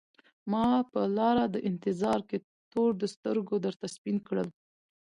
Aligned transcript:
ما 0.51 0.65
په 0.91 1.01
لار 1.17 1.37
د 1.55 1.55
انتظار 1.69 2.19
کي 2.29 2.37
تور 2.71 2.89
د 3.01 3.03
سترګو 3.15 3.55
درته 3.65 3.85
سپین 3.95 4.17
کړل 4.27 4.49